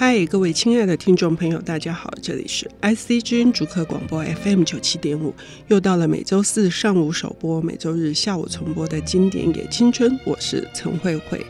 [0.00, 5.34] 嗨，各位亲爱的听众朋友，大家好，这里是 IC 之音主客广播 FM 九七点五，
[5.66, 11.44] 又到了每周四上午首播、每周日下午重播的经典也青春，我是陈慧慧。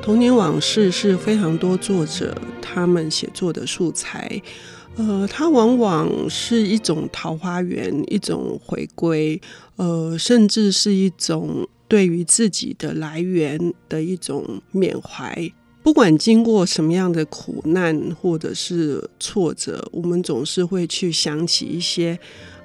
[0.00, 4.40] 童年往事是非常多作者他们写作的素材，
[4.96, 9.38] 呃，它往往是一种桃花源，一种回归，
[9.76, 15.52] 呃，甚至是一种对于自己的来源的一种缅怀。
[15.84, 22.18] 不管经过什么样的苦难或者是挫折，我们总是会去想起一些，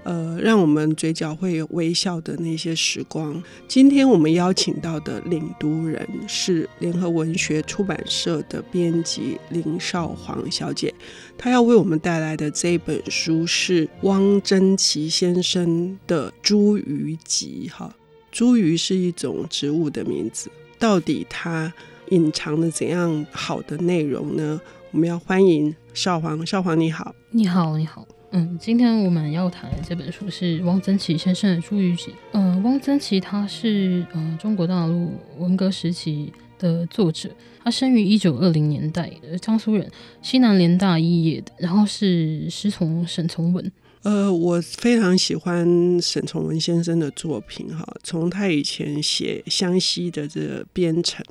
[0.03, 3.43] 呃，让我们嘴角会有微笑的那些时光。
[3.67, 10.95] 今天我们邀请到的领读人是联合文学出版社的编辑林少煌小姐，
[11.38, 17.69] 她要为我们带来的这本书是汪曾祺先生的《茱萸集》。
[17.73, 17.93] 哈，
[18.33, 20.49] 茱萸是一种植物的名字，
[20.79, 21.73] 到底它
[22.09, 24.59] 隐藏了怎样好的内容呢？
[24.91, 28.07] 我们要欢迎少煌，少煌你好，你好，你好。
[28.31, 32.11] 嗯，今天我们要谈的这本书是汪曾祺先生的《茱萸集》。
[32.33, 37.29] 嗯，汪曾祺他是嗯中国大陆文革时期的作者，
[37.63, 39.89] 他生于一九二零年代，江苏人，
[40.21, 43.71] 西南联大肄业的，然后是师从沈从文。
[44.01, 51.23] 呃，我非常喜欢沈从文先生的作品哈，从他以前写湘西的这个边城。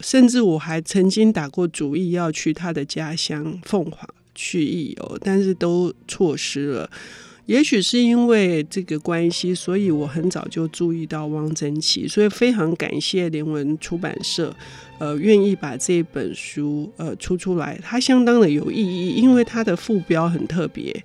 [0.00, 6.90] 甚至我还曾经打过主意要去他的家乡凤凰去一游，但是都错失了。
[7.46, 14.54] 也许是因为这个关系，所以我很早就注意到汪曾祺，所以非常感谢联文出版社，
[14.98, 21.04] 呃，愿意把这本书呃出出来，它相当的有意义，因为它的副标很特别。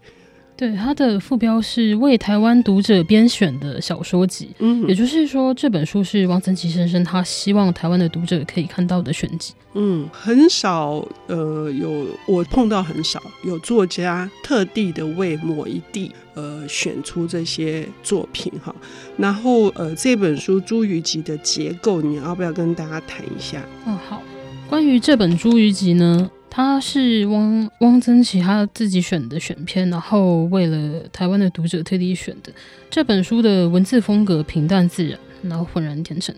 [0.55, 9.53] 对，它的副标是为台湾读者编选的小说集，嗯，也就是说这本书是王曾祺先生他希望台湾的读者可以看到的选集。
[9.73, 18.73] 嗯，很少，呃，有我碰到很少有作家特地的为某一地，呃，选出这些作品哈。
[19.17, 23.63] 然后，呃，这本书《茱萸集》的结构，你要不要跟大家谈一下？
[23.87, 24.21] 嗯，好，
[24.69, 26.29] 关于这本《茱萸集》呢？
[26.55, 32.53] 他是汪汪曾祺他自己选的选片，然后为了台湾的读者特地选的。
[32.91, 36.35] 这本书的文字风格平淡自然，然后浑然天成，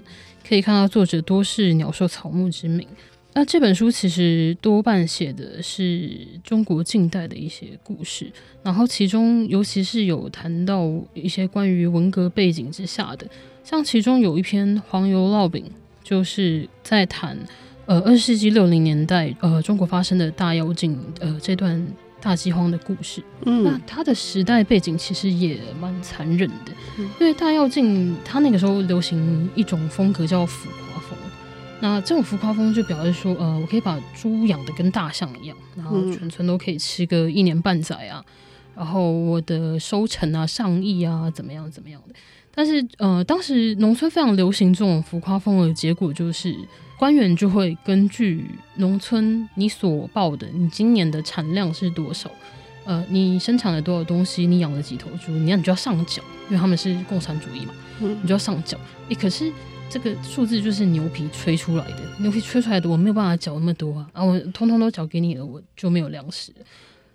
[0.47, 2.87] 可以看到作者多是鸟兽草木之名。
[3.33, 6.09] 那这本书其实多半写的是
[6.41, 8.31] 中国近代的一些故事，
[8.63, 13.27] 然后其中尤其是有谈到一些关于文革背景之下的，
[13.65, 15.65] 像其中有一篇《黄油烙饼》，
[16.07, 17.37] 就是在谈。
[17.85, 21.87] 呃，二十世纪六零年代，呃，中国发生的大妖精，呃，这段
[22.19, 23.23] 大饥荒的故事。
[23.45, 31.15] 嗯，那它的时代背景其实也蛮残忍的，嗯、因为大妖精，它那个时候流行一种风格叫浮夸风。
[31.79, 38.25] 那这种浮夸风就表示说，呃，我可以把猪养的跟大象一样，然后全村都可以吃个一年半载啊，
[38.75, 42.15] 然后我的收成啊上亿啊，怎么样怎么样的。
[42.51, 46.57] 但是，呃，当时农村非常流行这种浮夸风的结果就是。
[46.97, 52.31] 官员就会根据农村你所报的，你今年的产量是多少？
[52.85, 54.47] 呃，你生产了多少东西？
[54.47, 55.31] 你养了几头猪？
[55.31, 58.77] 你要你就要上缴，因为他们是共产主义嘛，嗯、你就要上缴。
[59.09, 59.51] 诶、欸，可是
[59.89, 66.53] 这个数字就是牛皮吹出来的，牛皮吹出来的我没有办法缴那么多啊，啊，我通通都缴给你了，我就没有粮食。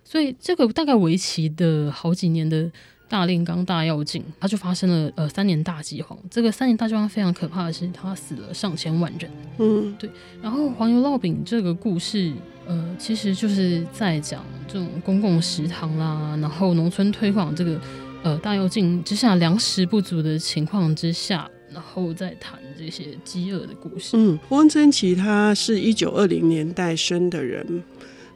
[0.03, 2.71] 所以这个大概为期的好几年的。
[3.11, 6.17] 大炼钢大跃进，它就发生了呃三年大饥荒。
[6.29, 9.29] 这个三年大饥荒非常可怕的是，它死了上千万人。
[9.57, 10.09] 嗯，对。
[10.41, 12.31] 然后黄油烙饼这个故事，
[12.65, 17.77] 呃，其实就是在讲这种公共食堂啦，然后农村推广这个
[18.23, 24.11] 呃大跃进之下粮食不足的情况之下，然后再谈这些饥饿的故事。
[24.13, 27.83] 嗯，汪曾祺他是一九二零年代生的人。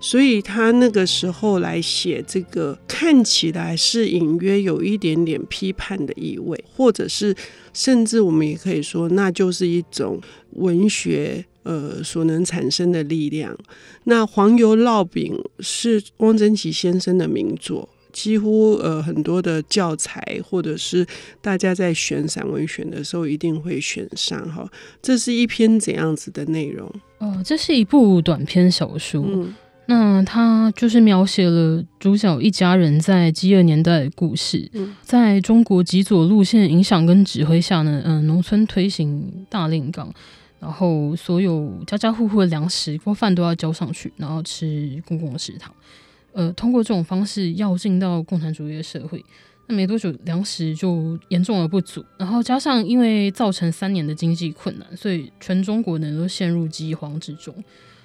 [0.07, 7.35] 所以他那个时候来写这个，看起来是隐约有一点点批判的意味，或者是
[7.73, 10.21] 甚至我们也可以说，那就是一种
[10.51, 13.57] 文学呃所能产生的力量。
[14.03, 21.03] 那《黄油烙饼》是汪曾祺先生的名作，几乎呃很多的教材或者是
[21.41, 24.69] 大家在选散文选的时候一定会选上哈。
[25.01, 26.87] 这是一篇怎样子的内容？
[27.17, 29.25] 哦，这是一部短篇小说。
[29.27, 29.55] 嗯
[29.87, 34.69] 那他就是描写了主角一家人在饥饿年代的故事。
[34.73, 40.11] 嗯、在中国极左路线影响跟指挥下呢，嗯，农村推行大炼钢，
[40.59, 45.71] 然后所有家家户户的粮食锅饭都要交上去，然后吃公共食堂。
[46.33, 49.23] 呃，通过这种方式要进到共产主义的社会，
[49.67, 57.53] 那没多久粮食就严重而不足，然后加上因为造成三年的经济困难，所以全中国人都陷入饥荒之中。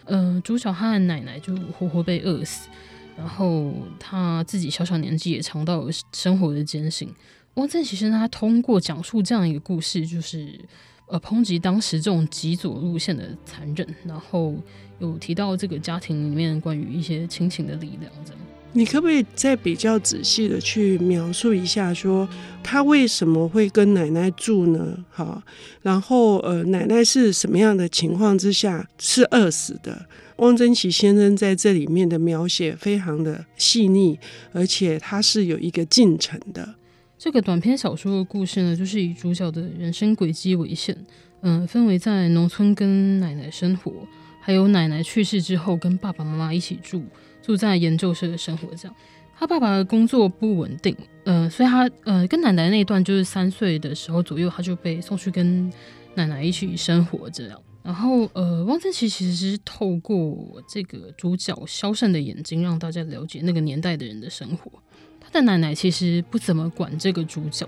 [0.05, 2.69] 呃，朱小汉的奶奶就活活被饿死，
[3.17, 7.13] 然后他自己小小年纪也尝到了生活的艰辛。
[7.55, 10.59] 汪曾祺先生他通过讲述这样一个故事，就是
[11.07, 14.55] 呃抨击当时这种极左路线的残忍，然后
[14.99, 18.11] 有提到这个家庭里面关于一些亲情的力量。
[18.73, 22.29] 你可不可以再比较仔细的去描述一下，说
[22.63, 24.97] 他为什么会跟奶奶住呢？
[25.11, 25.43] 好，
[25.83, 30.07] 然后呃，奶奶是什么样的情况之下是饿死的？
[30.37, 34.19] 汪曾祺先生在这里面的描写非常的细腻，
[34.53, 36.77] 而且他是有一个进程的。
[37.19, 40.97] 这个短篇小说的故事呢，就是以主角的人生轨迹为线，
[41.43, 43.93] 嗯、分为在农村跟奶奶生活，
[44.41, 47.03] 还有奶奶去世之后跟爸爸妈妈一起住。
[47.43, 48.97] 住在研究社的生活，这样，
[49.39, 55.73] 他爸爸的工作不稳定，呃，所以他呃跟奶奶那一段就是三岁的时候左右，他就被送去跟
[56.15, 57.61] 奶奶一起生活这样。
[57.83, 64.71] 然后呃，汪曾祺其实是透过这个主角萧胜的眼睛，让大家了解那个年代的人的生活。
[65.19, 67.67] 他的奶奶其实不怎么管这个主角，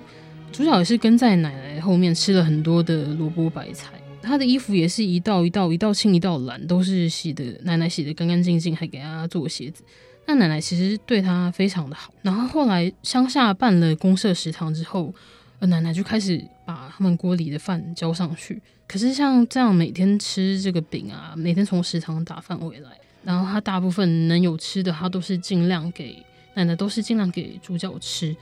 [0.52, 4.01] 主角也是跟在奶奶后面吃了很多的萝卜白菜。
[4.22, 9.82] 他的衣服也是一道一道，一道青一道蓝，都是洗的，奶奶洗的干干净净，还给他做鞋子。
[10.26, 12.14] 那奶奶其实对他非常的好。
[12.22, 15.12] 然后后来乡下办了公社食堂之后，
[15.58, 18.62] 呃，奶奶就开始把他们锅里的饭交上去。
[18.86, 22.90] 可是像这样每天吃这个饼啊，每天从食堂打饭回来，
[23.24, 26.24] 然后他大部分能有吃的，他都是尽量给
[26.54, 28.34] 奶奶，都是尽量给主角吃。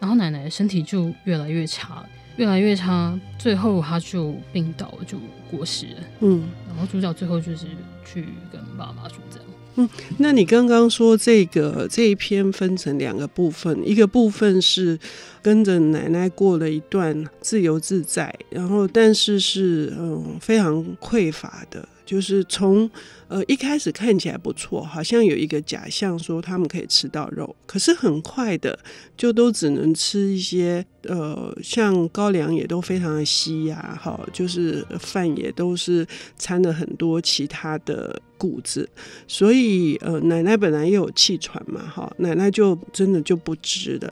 [0.00, 2.04] 然后奶奶身体就越来越差。
[2.38, 5.18] 越来越差，最后他就病倒了，就
[5.50, 5.94] 过世了。
[6.20, 7.66] 嗯，然后主角最后就是
[8.06, 9.46] 去跟爸妈住这样。
[9.74, 9.88] 嗯，
[10.18, 14.98] 那你刚刚说这个这一篇分成两个部分，一个部分是
[15.42, 21.88] 跟着奶奶过了一段自由自在，然后但是是嗯非常匮乏的。
[22.08, 22.90] 就是从
[23.28, 28.78] 呃一开始看起来不错，好像有一个假象说他们可以吃到肉，可是很快的
[29.14, 36.06] 就都只能吃一些呃像高粱也都非常的稀呀，哈，就是饭也都是
[36.38, 38.88] 掺了很多其他的谷子，
[39.26, 44.10] 所以呃奶奶本来又有气喘嘛，哈，奶奶就真的就不吃的。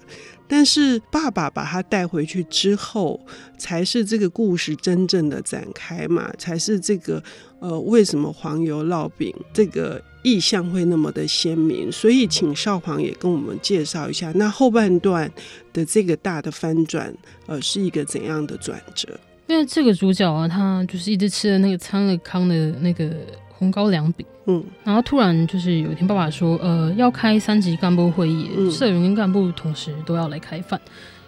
[0.49, 3.21] 但是爸爸把他带回去之后，
[3.59, 7.21] 才是这个故事真正的展开嘛，才是这个
[7.61, 11.91] 呃，为什么黄油烙饼这个意象会那么的鲜明？
[11.91, 15.31] 所以请少皇也跟我们介绍一下，那后半段
[15.73, 17.15] 的这个大的翻转，
[17.47, 19.09] 呃，是一个怎样的转折？
[19.47, 23.11] 因为这个主角啊，他就是一直吃的那个苍了康的那个。
[23.59, 30.79] 红高粱饼，嗯，然后突然就是有一天，爸爸说，呃，要开三级干部会议，嗯、社员跟干部同时都要来开饭，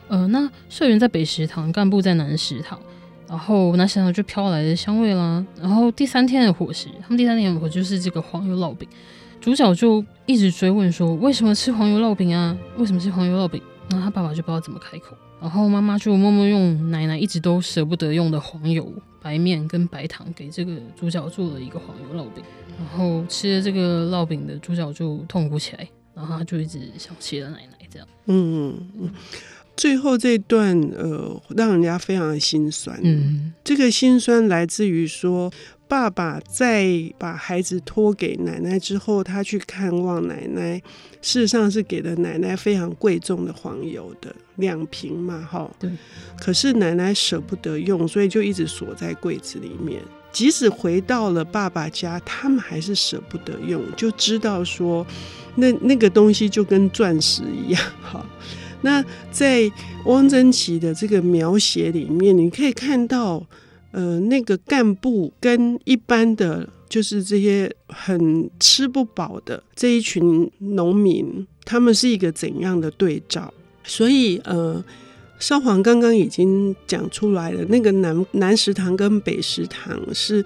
[0.08, 2.78] 呃，那社员在北食堂，干部在南食堂，
[3.28, 8.88] 然后南食堂就飘来的香味啦，然后第三天的伙食，他们第三天的伙食就是这个黄油烙饼，
[9.40, 12.56] 主角就一直追问说，为什么吃黄油烙饼啊？
[12.78, 13.62] 为什么吃黄油烙饼？
[13.90, 15.14] 然后他爸爸就不知道怎么开口。
[15.40, 18.92] 然后妈妈就默默用奶奶一直都舍不得用的黄油、
[19.22, 22.42] 白面跟白糖给这个主角做了一个黄油烙饼。
[22.76, 28.08] 然后吃了这个烙饼的主角就痛苦起来，然后他就一直想起了奶奶这样。
[28.26, 29.10] 嗯嗯嗯。
[29.78, 32.98] 最后这段呃，让人家非常的心酸。
[33.04, 35.48] 嗯，这个心酸来自于说，
[35.86, 40.82] 爸爸在把孩子托给奶奶之后，他去看望奶奶，
[41.22, 45.70] 事实上是给了奶奶非常贵重的黄油的两瓶嘛，哈。
[45.78, 45.88] 对。
[46.40, 50.02] 可是奶奶舍不得用，所以就一直锁在柜子里面。
[50.32, 55.06] 即使回到了爸爸家，他们还是舍不得用，就知道说，
[55.54, 58.26] 那那个东西就跟钻石一样，哈。
[58.82, 59.70] 那在
[60.04, 63.44] 汪曾祺的这个描写里面，你可以看到，
[63.92, 73.52] 呃，那个干部跟一般的，就是这些很吃不饱的这一群农民，他们是一个怎样的对照？
[73.84, 74.82] 所以，呃，
[75.38, 80.44] 少皇刚刚已经讲出来了，那个南南食堂跟北食堂是。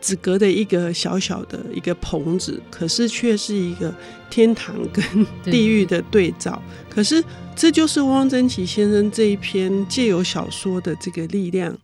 [0.00, 3.94] 只隔的一个小小的一个棚子，可是却是一个
[4.30, 5.04] 天堂跟
[5.44, 6.62] 地狱的对照。
[6.88, 7.22] 对可是
[7.56, 11.76] 这就是汪曾祺先生这一篇借由小说的这个力量，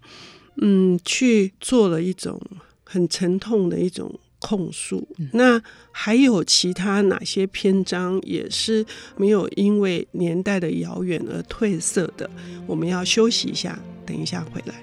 [0.62, 2.40] 嗯，去做了一种
[2.85, 5.06] 很沉痛的一种控诉。
[5.18, 8.85] 嗯、那还有其他哪些篇章也是
[9.16, 12.30] 没有因为年代的遥远而褪色的？
[12.66, 14.75] 我们要休息一下，等一下回来。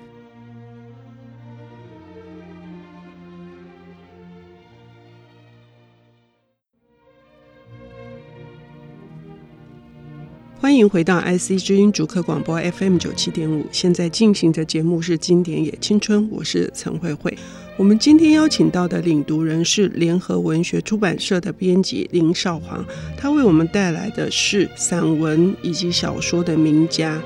[10.71, 17.37] 欢迎回到 IC 之音主客广播 FM 九七点五，现在进行的节目是《经典也青春》，我是陈慧慧。
[17.75, 22.85] 我们今天邀请到的领读人是联合文学出版社的编辑林少煌，
[23.17, 27.21] 他为我们带来的是散文以及小说的名家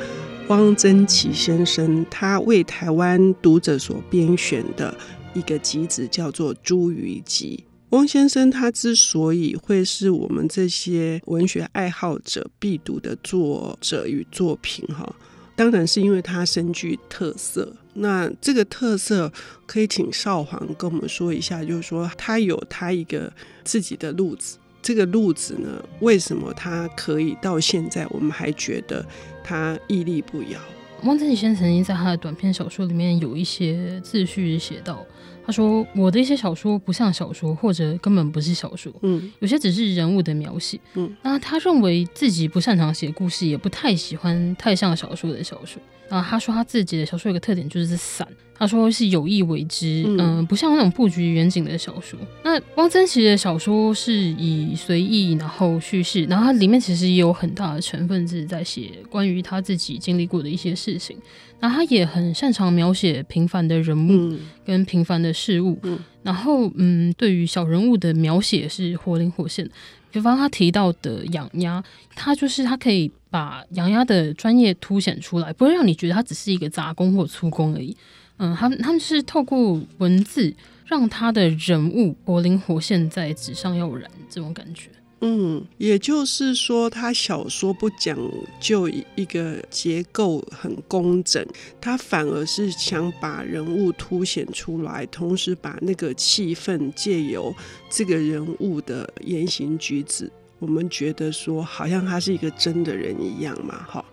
[0.48, 4.92] 汪曾祺先生，他为台湾读者所编选的
[5.36, 7.64] 一个集子，叫做《茱萸集》。
[7.96, 15.16] 汪先生他之所以会是我们这些文学爱好者必读的作者与作品，哈。
[15.56, 19.32] 当然是因为他深具特色，那这个特色
[19.66, 23.32] 可以请少皇跟我们说一下，就是说他有他一个
[23.64, 29.06] 自己的路子，这个路子呢，为什么他可以到现在我们还觉得
[29.42, 30.60] 他屹立不摇？
[31.04, 35.06] 汪曾祺先生曾经在他的短篇小说里面有一些自序写到。
[35.46, 41.16] 他说：“我的一些小说不像小说，或者根本不是小说，嗯，有些只是人物的描写，嗯。
[41.22, 45.80] 那他认为自己不擅长写故事，也不太喜欢太像小说的小说。
[46.10, 52.18] 然后他说他自己的小说有个特点，就是散。”他说是有意为之，嗯、呃，不像那种布局远景的小说。
[52.42, 61.18] 那汪曾祺的小说是以随意，然后叙事，然后它里面其实也有很大的成分是在写关于他自己经历过的一些事情。
[61.60, 69.68] 那他也很擅长描写平凡的人物跟平凡的事物，嗯、然后嗯，对于小人物的描写是活灵活现。
[70.12, 71.84] 比方他提到的养鸭，
[72.16, 77.96] 他就是他可以把养鸭的专业凸显出来，不会让你觉得他只是一个杂工或粗工而已。
[78.38, 80.54] 嗯，他们他们是透过文字
[80.86, 84.90] 让他的人物活灵活现在纸上要燃这种感觉。
[85.22, 88.18] 嗯，也就是说，他小说不讲
[88.60, 91.44] 究一个结构很工整，
[91.80, 97.56] 他反而是想把人物凸显出来，同时把那个气氛借由
[97.90, 103.84] 这个人物的言行举止，我们觉得说好像他是一个真的人一样嘛。
[103.88, 104.06] 哈，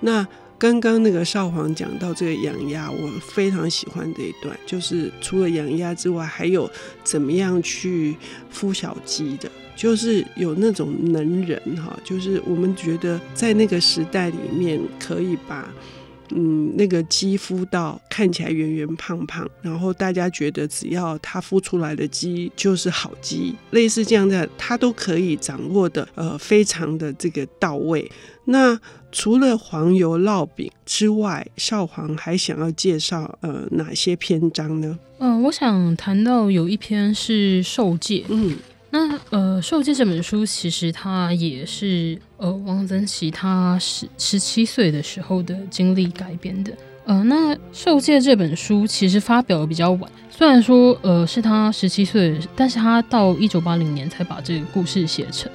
[0.00, 0.26] 那。
[0.62, 6.70] 刚刚那个少皇讲到这个养鸭，我非常喜欢这一段，就是除了养鸭之外，还有
[7.02, 8.14] 怎么样去
[8.54, 15.68] 孵小鸡的，就是有那种能人哈，就是我们觉得在那个时代里面，可以把
[16.30, 28.08] 嗯那个鸡孵到看起来圆圆胖胖，然后大家觉得只要它孵出来的鸡就是好鸡，类似这样的，他都可以掌握的呃非常的这个到位。
[28.44, 28.78] 那
[29.12, 34.98] 除了黄油烙饼之外，少皇还想要介绍呃哪些篇章呢？
[35.18, 38.20] 嗯、呃，我想谈到有一篇是《受戒》。
[38.28, 38.56] 嗯，
[38.90, 46.72] 那呃，《受戒》这本书其实它也是呃汪曾祺他十十七岁的时候的经历改编的。
[47.04, 55.50] 呃，那《受戒》这本书其实发表的比较晚，虽然说呃是他十七岁，但是他到一九八零年才把这个故事写成。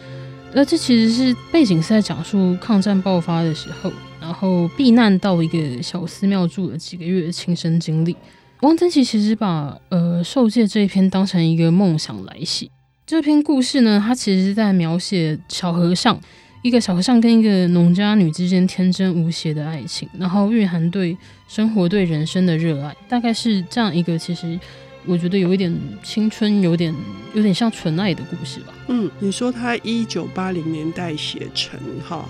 [0.54, 8.16] 那这其实是背景是在讲述抗战爆发的时候，然后避难到一个小寺庙住了几个月的亲身经历。
[8.62, 12.68] 汪曾祺其实把呃受戒这一篇当成一个梦想来写。
[13.06, 16.20] 这篇故事呢，它其实是在描写小和尚，
[16.64, 21.16] 一个小和尚跟一个农家女之间天真无邪的爱情，然后蕴含对
[21.48, 24.60] 生活、对人生的热爱，大概是这样一个其实。
[25.08, 25.74] 我觉得有一点
[26.04, 26.94] 青春，有点
[27.34, 28.74] 有点像纯爱的故事吧。
[28.90, 32.28] 嗯，你说他一九八零年代写成哈，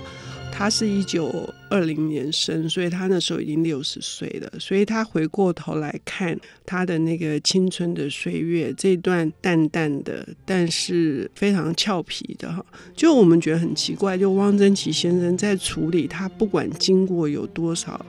[0.52, 4.52] 他是一九二零年生，所以他那时候已经六十岁了。
[4.60, 12.64] 所以他回过头来看他的那个青春的岁月，这段淡淡的，但是非常俏皮的哈，
[12.96, 18.06] 就我们觉得很奇怪，就汪曾祺先生在处理他，不管经过有多少。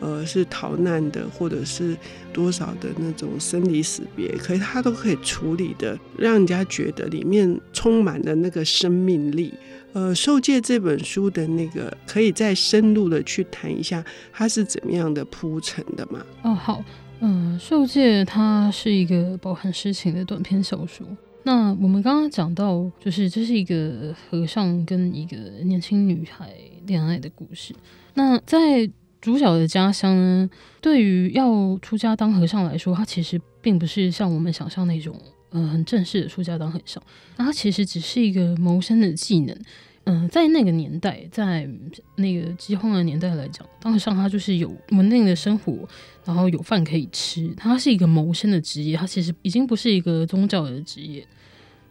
[0.00, 1.96] 呃，是逃难的，或者是
[2.32, 9.54] 多少的那种生离死别，可是他都可以处理的，让人家觉得里面充满了那个生命力。
[9.92, 16.20] 呃，《受戒》这本书的那个，可以再深入的去谈一下，它是怎么样的铺陈的吗？
[16.42, 16.84] 哦，好，
[17.20, 21.06] 嗯，《受戒》它是一个饱含诗情的短篇小说。
[21.44, 26.50] 那我们刚刚讲到，就是这是一个和尚跟一个年轻女孩
[26.86, 27.72] 恋爱的故事。
[28.14, 28.90] 那在
[29.24, 30.50] 主角的家乡呢，
[30.82, 35.18] 对于要出家当和尚来说，他其实并不是像我们想象那种，
[35.52, 37.02] 嗯、呃，很正式的出家当和尚。
[37.38, 39.56] 那他其实只是一个谋生的技能。
[40.04, 41.66] 嗯、在那个年代，在
[42.16, 45.88] 那个饥荒的年代来讲，当和尚他就是有稳定的生活，
[46.26, 47.48] 然后有饭可以吃。
[47.56, 51.26] 他是一个谋生的职业，他其实已经不是一个宗教的职业。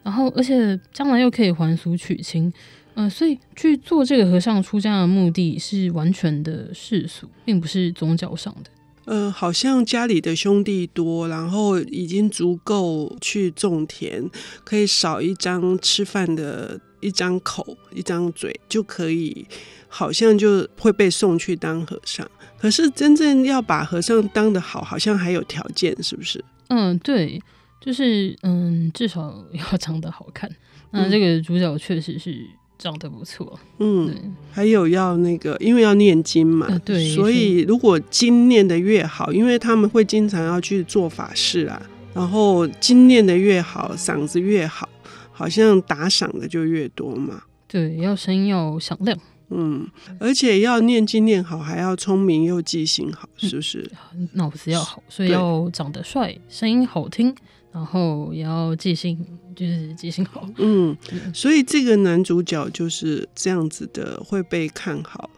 [0.04, 2.54] 然后，而且将来又可以还俗娶亲。
[2.96, 8.70] 嗯、呃，所以去做这个和尚出家的目的是完全的世俗，并不是宗教上的。
[9.06, 14.30] 嗯、呃，好像家里的兄弟多，然后已经足够去种田，
[14.64, 19.46] 可以少一张吃饭的一张口、一张嘴，就可以，
[19.90, 22.26] 好像就会被送去当和尚。
[22.58, 26.42] 可是真正要把和尚当得好，好像还有条件，是不是？
[26.70, 27.42] 嗯，对，
[27.82, 30.50] 就是嗯，至少要长得好看。
[30.92, 32.40] 那这个主角确实是
[32.78, 33.60] 长得不错。
[33.80, 41.82] 嗯，还有要那个，因为要念经嘛，呃、对，所以如果经念的越好，因为他们会经常要去做法事啊，
[42.14, 44.90] 然后经念的越好，嗓子越好，
[45.32, 47.44] 好像打赏的就越多嘛。
[47.68, 49.18] 对，要声音要响亮。
[49.56, 49.88] 嗯，
[50.20, 53.88] 而且要念经念好，还要聪明又记性好，是不是？
[54.16, 57.36] 嗯、脑子要好，所以要长得帅，声音好听，
[57.74, 59.18] 然后也要记性，
[59.56, 60.48] 就是记性好。
[60.58, 60.96] 嗯，
[61.34, 65.30] 所以这个男主角就是这样子的，会被看好。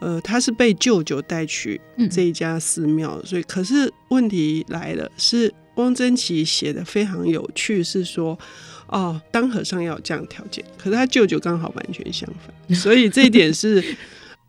[0.00, 8.38] 呃，他是被舅舅带去这一家寺庙，嗯、所以可是问题来了，是汪曾祺写的非常有趣，是说。
[8.86, 13.82] 哦，当和尚要有这样条件，可是他舅舅刚好完全相反，所以这一点是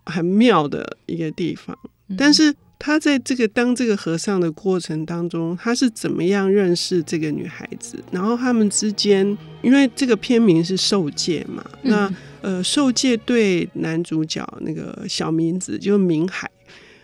[0.05, 1.75] 很妙的一个地方。
[2.17, 8.03] 但是他在这个当这个和尚的过程当中，他是怎么样认识这个女孩子？
[8.11, 16.49] 然后他们之间，因为这个片名是受戒嘛，那呃，受戒对男主角那个小明子就明海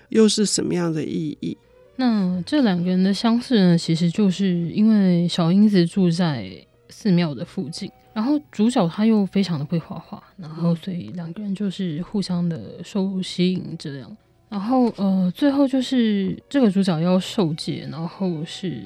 [0.09, 1.57] 又是什么样的意义？
[1.95, 6.65] 那这两个人的相识呢，其实就是因为小英子住在。
[6.93, 14.17] 寺庙的附近，然后主角他又非常的会画画，然后所以两个人就是互相的受吸引这样，
[14.51, 18.83] 然后呃最后就是这个主角要受戒，然后是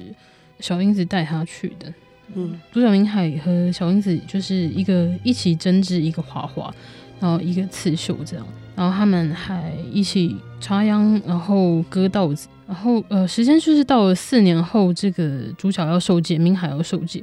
[0.60, 1.92] 小英子带他去的，
[2.34, 6.72] 嗯，主角明海和小英子就是一个一起针织一个画画，
[7.18, 8.46] 然后一个刺绣这样，
[8.76, 17.20] 然后他们还一起插秧，然后割稻子，然后呃时间就是到了四年后，这个主角要受戒，明海要受戒。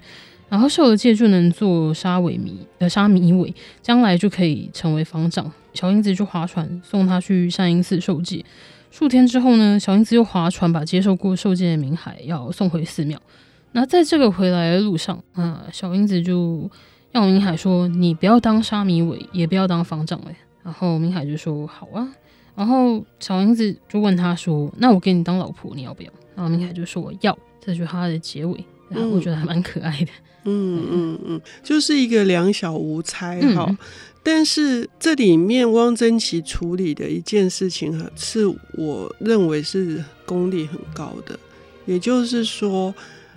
[0.49, 5.51] 然后受了戒就能做沙弥尾呃沙弥尾，将来就可以成为方丈。
[5.73, 8.43] 小英子就划船送他去善因寺受戒。
[8.91, 13.19] 数天之后呢，小英子又划船把接受过受戒的明海要送回寺庙。
[13.71, 16.69] 那在这个回来的路上，啊，小英子就
[17.11, 22.07] 要明海说：“你不要当沙弥尾，也不要当方丈。”哎，然后明海就说：“好啊。”
[22.55, 30.11] 然后小英子就问他说：“那我给你当老婆，你要不要？”然后明海就说：“我要。”这就是他的结尾，然后我觉得还蛮可爱的。
[30.45, 33.77] 嗯嗯嗯，就是一个两小无猜哈，嗯、
[34.23, 41.37] 但是这里面汪曾祺处理的一件事情哈，是我认为是功力很高的，
[41.85, 42.95] 也就是说，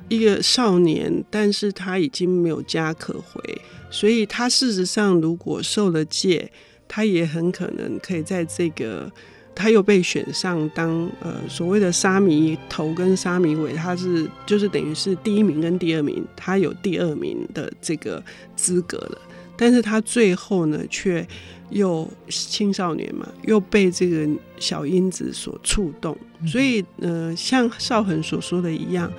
[0.09, 6.51] 一个少年，但是他已经没有家可回，所以他事实上如果受了戒，
[6.87, 9.11] 他也很可能可以在这个。
[9.59, 18.23] 他又被选上当呃所谓的沙弥头跟沙弥尾，他是就是等于是第一名跟第二名，他有第二名的这个
[18.55, 19.19] 资格了。
[19.57, 21.27] 但是他最后呢，却
[21.71, 26.17] 又青少年嘛，又被这个小英子所触动，
[26.47, 29.13] 所以呃，像少恒所说的一样，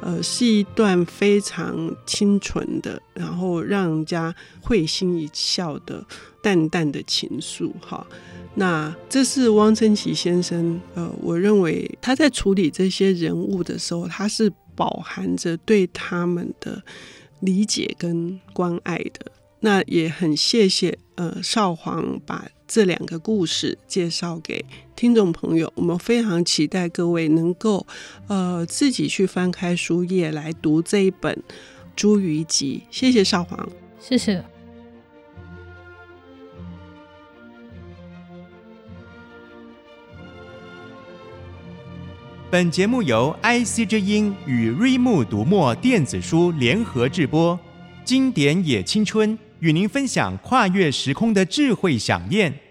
[0.00, 6.04] 呃，是一段非常清纯的，然后让人家会心一笑的
[6.42, 8.06] 淡淡的情愫，哈。
[8.54, 16.82] 那这是汪曾祺先生，呃，我认为他在处理这些人物的时候，他是饱含着对他们的
[17.40, 19.30] 理解跟关爱的。
[19.60, 24.64] 那也很谢谢呃少皇把这两个故事介绍给
[24.96, 27.86] 听众朋友，我们非常期待各位能够
[28.28, 31.42] 呃自己去翻开书页来读这一本
[32.00, 32.82] 《茱萸集》。
[32.90, 33.68] 谢谢少皇，
[34.00, 34.42] 谢谢。
[42.50, 47.56] 本节目由 IC 之音与瑞木读墨电子书联合制播，
[48.04, 52.69] 经典也青春与您分享跨越时空的智慧想念。